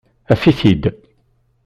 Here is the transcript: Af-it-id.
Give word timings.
Af-it-id. 0.33 0.83